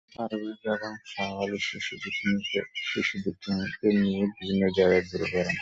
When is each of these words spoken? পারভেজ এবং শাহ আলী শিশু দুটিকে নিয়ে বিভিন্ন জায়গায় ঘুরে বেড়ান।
পারভেজ 0.09 0.61
এবং 0.67 0.91
শাহ 1.05 1.31
আলী 1.41 1.59
শিশু 1.67 1.93
দুটিকে 3.23 3.89
নিয়ে 3.95 4.23
বিভিন্ন 4.35 4.63
জায়গায় 4.77 5.03
ঘুরে 5.09 5.27
বেড়ান। 5.33 5.49